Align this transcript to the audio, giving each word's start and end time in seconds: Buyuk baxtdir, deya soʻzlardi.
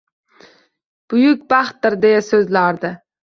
Buyuk 1.13 1.45
baxtdir, 1.53 1.99
deya 2.07 2.25
soʻzlardi. 2.31 2.93